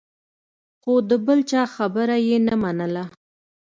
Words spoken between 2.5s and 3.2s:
منله.